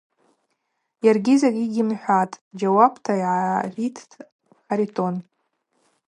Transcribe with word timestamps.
Йаргьи 1.05 1.35
закӏгьи 1.41 1.71
гьйымхӏватӏ,–джьауапта 1.73 3.13
йгӏариттӏ 3.21 4.13
Харитон. 4.67 5.15